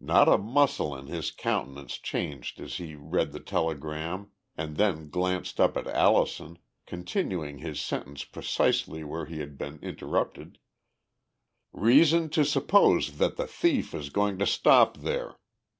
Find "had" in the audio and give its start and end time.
9.38-9.56